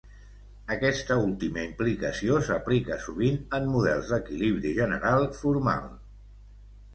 Aquesta 0.75 1.17
última 1.25 1.65
implicació 1.71 2.37
s'aplica 2.47 2.97
sovint 3.03 3.37
en 3.59 3.69
models 3.77 4.09
d'equilibri 4.15 4.73
general 4.81 5.29
formal. 5.43 5.87